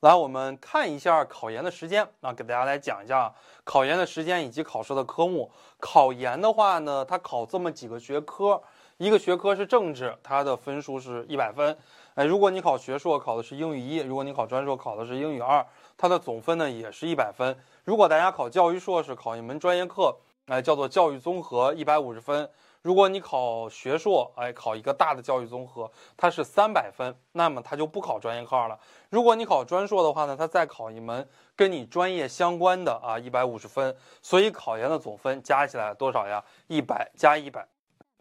[0.00, 3.32] 来，我们看一下考研的时间啊，给大家来讲一下
[3.64, 5.50] 考研的时间以及考试的科目。
[5.80, 8.62] 考研的话呢，它考这么几个学科，
[8.98, 11.74] 一个学科是政治，它的分数是一百分。
[12.14, 15.64] 哎，如果你考学硕，考的是英语一；如果你考专硕，考的是英语二，
[15.96, 17.56] 它的总分呢也是一百分。
[17.84, 20.14] 如果大家考教育硕士，考一门专业课，
[20.48, 22.46] 哎，叫做教育综合，一百五十分。
[22.82, 28.78] 如果你考学硕，哎，考一个大的教育综合，它是三百分，那么它就不考专业课了。
[29.10, 33.96] 如果你考专硕的话呢，它再考一门跟你专业相关的啊，一百五十分。
[34.22, 36.44] 所以考研的总分加起来多少呀？
[36.68, 37.66] 一百加一百，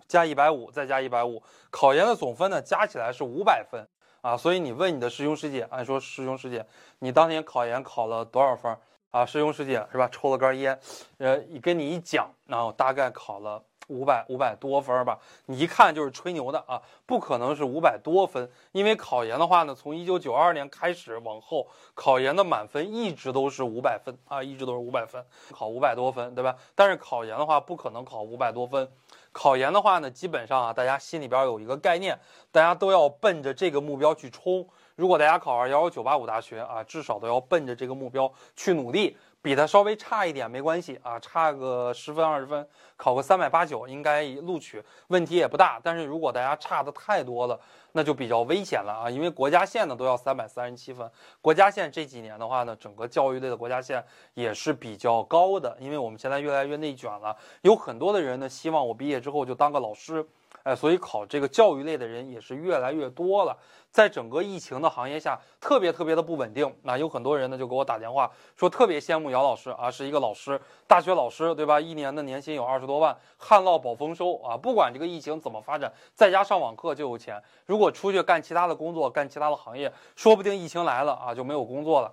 [0.08, 1.44] 加一百五，再加一百五。
[1.70, 3.88] 考研的总分呢，加起来是五百分
[4.22, 4.36] 啊。
[4.36, 6.66] 所以你问你的师兄师姐，按说师兄师姐，
[7.00, 8.76] 你当年考研考了多少分
[9.12, 9.24] 啊？
[9.24, 10.10] 师兄师姐是吧？
[10.12, 10.80] 抽了根烟，
[11.20, 13.62] 呃，跟你一讲，然后大概考了。
[13.88, 26.56] 五百五百多分吧，你一看就是吹牛的啊，不可能是五百多分，因为考研的话呢，从一九九二年开始往后，考研的满分一直都是五百分啊，一直都是五百分，考五百多分，对吧？
[26.74, 28.90] 但是考研的话，不可能考五百多分，
[29.32, 32.20] 考研的话呢，基本上啊，大家心里边有一个概念，
[32.52, 34.68] 大家都要奔着这个目标去冲。
[34.96, 39.18] 如果大家考二幺幺九八五大学啊，至少都要奔着这个目标去努力。
[39.46, 45.80] 比它稍微差一点没关系啊，差个十分二十分，考个三百八九应该录取，问题也不大。
[45.84, 47.60] 但是如果大家差的太多了，
[47.92, 51.08] 那就比较危险了啊，因为国家线呢都要三百三十七分，
[51.42, 60.28] 国家线这几年的话呢，整个教育类的国家线也是比较高的，因为我们现在越来越内卷了，有很多的人呢希望我毕业之后就当个老师。
[60.66, 63.56] 哎，所以考这个教育类的人也是越来越多了。
[63.92, 66.76] 在整个疫情的行业下，特别特别的不稳定。
[66.82, 71.80] 那有很多人呢就给我打电话说，特别羡慕姚老师啊，是一个老师，大学老师，对吧？
[71.80, 77.40] 一年的年薪有二十多万，旱涝保丰收啊，不管这个疫情怎么发展，在家上网课就有钱。
[77.68, 82.12] 如果出去干其他的工作，干其他的行业，说不定疫情来了啊就没有工作了。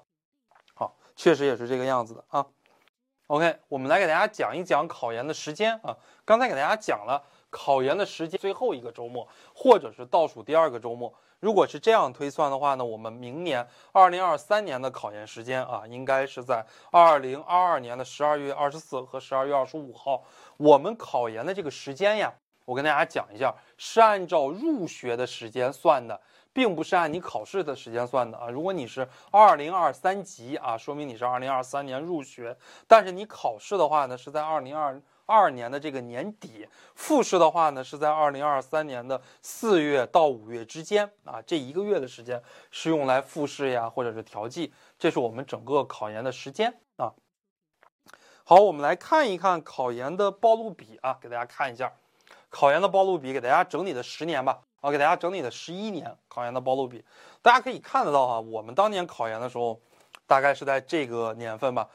[0.74, 2.46] 好，确实也是这个样子的啊。
[3.28, 5.96] OK，我们来给大家讲一讲考研的时间啊。
[6.26, 7.24] 刚才给大家讲了。
[7.52, 11.12] 考研的时间最后一个周末，或者是倒数第二个周末。
[11.38, 20.24] 如果是这样推算的话呢，我们明年二零二三年的考研时间啊，应该是在二零二二年的十二月二十四和十二月二十五号。
[20.56, 22.32] 我们考研的这个时间呀，
[22.64, 26.18] 我跟大家讲一下，是按照入学的时间算的，
[26.54, 28.48] 并不是按你考试的时间算的啊。
[28.48, 34.98] 如果你是二零二三级啊，说明你是二零二三年入学，但是你考试的话呢，是在二零二。
[35.26, 47.12] 二年的这个年底复试的话呢，是在二零二三年的四月到五月之间啊，这一个月的时间是用来复试呀，或者是调剂，这是我们整个考研的时间啊。
[48.44, 51.92] 好，我们来看一看考研的暴露比啊，给大家看一下
[52.50, 57.04] 考研的暴露比，给大家整理的十年吧，啊，给大家整理的十一年考研的暴露比，
[57.40, 59.80] 大家可以看得到哈，我们当年考研的时候，
[60.26, 61.88] 大概是在这个年份吧。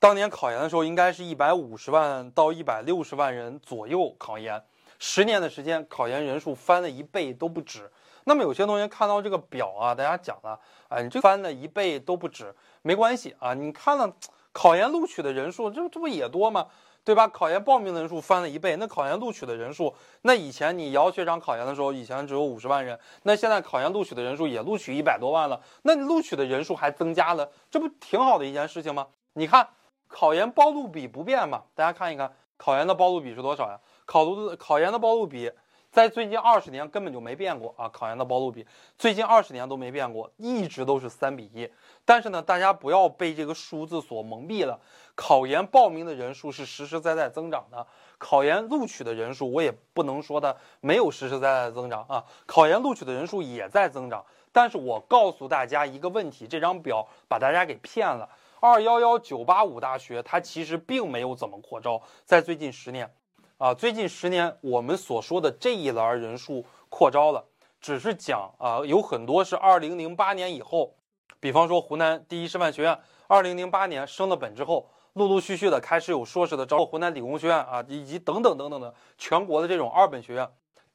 [0.00, 4.62] 当年考研的时候，应该是一百五十万到一百六十万人左右考研，
[5.00, 7.90] 十年的时间，考研人数翻了一倍都不止。
[8.22, 10.56] 那么有些同学看到这个表啊，大家讲了，
[10.88, 14.08] 哎，你这翻了一倍都不止，没关系啊，你看了
[14.52, 16.68] 考研录取的人数，这这不也多吗？
[17.02, 17.26] 对吧？
[17.26, 19.92] 考研报名的人数翻了一倍，那考研录取的人数，
[20.22, 29.08] 那以前你姚学长考研的时候，以前只有五十万人，那现在考研录取的人数也录取一百多万了，那你录取的人数还增加了，这不挺好的一件事情吗？
[29.32, 29.66] 你看。
[30.08, 31.62] 考研暴露比不变嘛？
[31.74, 33.78] 大家看一看，考研的暴露比是多少呀？
[34.04, 35.52] 考的考研的暴露比
[35.90, 37.88] 在最近二十年根本就没变过啊！
[37.88, 38.66] 考研的暴露比
[38.98, 41.70] 最近二十年都没变过，一直都是三比一。
[42.04, 44.78] 但是呢，大家不要被这个数字所蒙蔽了，
[45.14, 47.86] 考研报名的人数是实实在在增长的，
[48.18, 54.24] 考研录取的人数我也不能说的没有实实在在增长啊，考研录取的人数也在增长。
[54.52, 58.28] 但是我告诉大家一个问题，这张表把大家给骗了。
[58.60, 63.08] 二幺幺九八五大学，它其实并没有怎么扩招，在最近十年，
[63.56, 67.44] 啊，最近十年我们所说的这一栏人数扩招了，
[67.80, 70.92] 只是讲啊，有很多是二零零八年以后，
[71.38, 80.48] 比方说湖南第一师范学院，二零零八年升了本之后，陆陆续续的开始有硕士的招，湖南理工学院啊，以及等等等等的全国的这种二本学院，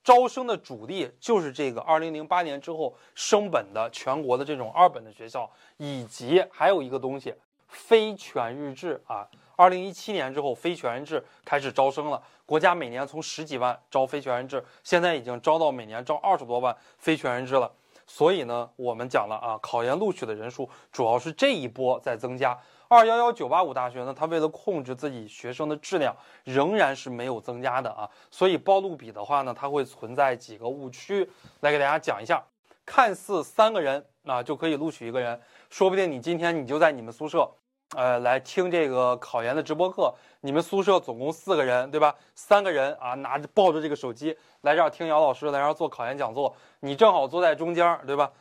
[0.03, 7.33] 招生的主力就是这个二零零八年之后升本的全国的这种二本的学校，以及还有一个东西。
[7.73, 12.21] 非全日制啊，二零一七年之后，非全日制开始招生了。
[12.45, 17.71] 国家每年从十几万招非全日制，现在已经招到每年招二十多万非全日制了。
[18.05, 22.57] 所以呢，我们讲了啊，考研录取的人数主要是这一波在增加。
[22.89, 28.07] 二幺幺九八五大学呢，它为了控制自己学生的质量，仍然是没有增加的啊。
[28.29, 31.27] 所以报录比的话呢，它会存在几个误区，
[31.61, 32.43] 来给大家讲一下。
[32.85, 37.49] 看似三个人啊就可以录取一个人，说不定你今天你就在你们宿舍。
[37.95, 40.13] 呃，来听这个考研的直播课。
[40.41, 42.13] 你们宿舍总共四个人，对吧？
[42.35, 46.53] 三个人啊，拿着抱着这个手机来这儿听姚老师来这儿做考研讲座。
[46.79, 48.31] 你正好坐在中间，对吧？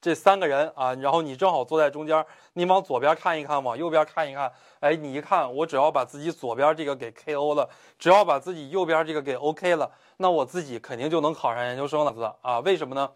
[0.00, 2.24] 这三个人啊，然后你正好坐在中间，
[2.54, 4.50] 你往左边看一看，往右边看一看。
[4.80, 7.68] 哎，你一看，我只要把自己左边这个给 KO 了，
[7.98, 12.60] 只要把自己右边这个给 OK 了，那我自己肯定就能考上研究生了，啊？
[12.60, 13.10] 为什么呢？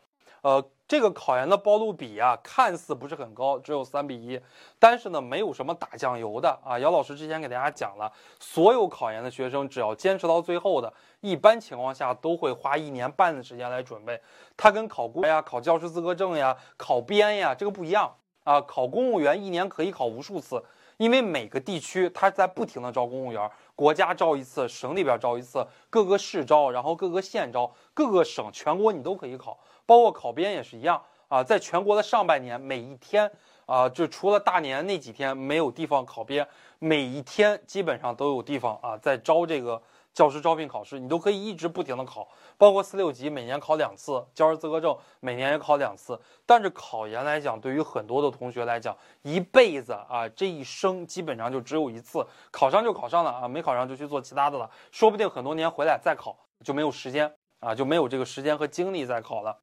[0.45, 4.39] 呃，这个考研的报录比啊，看似不是很高，只有三比一，
[4.79, 6.79] 但是呢，没有什么打酱油的啊。
[6.79, 10.93] 姚老师之前给大家讲了，所有考研的学生只要坚持到最后的，
[11.23, 14.21] 一般情况下都会花一年半的时间来准备。
[14.55, 18.15] 它跟考公呀、考教师资格证呀、考编呀这个不一样
[18.45, 18.61] 啊。
[18.61, 20.63] 考公务员一年可以考无数次，
[20.97, 29.59] 因为每个地区它在不停的招公务员，国家招一次，省里边招一次，各个市招，然后各个县招，各个省全国你都可以考。
[29.87, 33.31] 包括考编也是一样啊，在全国的上半年，每一天
[33.67, 36.47] 啊，就除了大年那几天没有地方考编，
[36.79, 39.81] 每一天基本上都有地方啊在招这个
[40.15, 42.29] 教师招聘考试，你都可以一直不停的考。
[42.57, 46.19] 包括四六级每年考两次，教师资格证每年也考两次。
[46.47, 59.59] 但是考研来讲，对于很多的同学来讲，一辈子啊，这一生基本上就只有一次，考上就考上了啊，没考上就去做其他的了，说不定很多年回来再考就没有时间啊，就没有这个时间和精力再考了。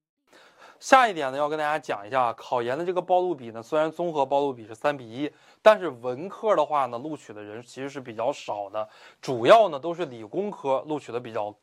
[0.82, 3.62] 下一点呢，要跟大家讲一下考研的这个报录比呢。
[3.62, 5.32] 虽然综合报录比是三比一，
[5.62, 8.90] 但是文科的话呢，录取的人其实是比较少的，
[9.22, 11.54] 主要呢都是理工科录取的比较，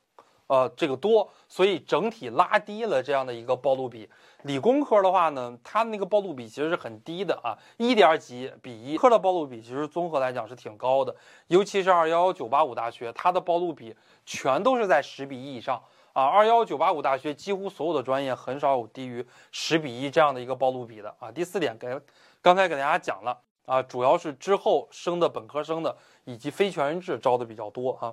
[0.47, 4.09] 呃，这个多，所以整体拉低了这样的一个报录比。
[4.43, 8.97] 理工科的话呢，它那个报录比其实是很低的啊，一点几比一。
[8.97, 11.13] 科的报录比其实综合来讲是挺高的，
[11.49, 15.83] 尤其是二幺幺九八五大学，它的报录比全都是在十比一以上。
[16.19, 21.31] 啊，二幺九八五大学几乎所有的专业很少有低于十比一这样的一个报录比的啊。
[21.31, 21.97] 第四点给
[22.43, 28.13] 刚才给大家讲了啊，主要是之后升的本科生的以及非全日制招的比较多啊。